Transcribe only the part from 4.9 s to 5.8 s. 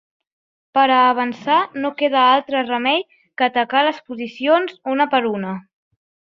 una per una.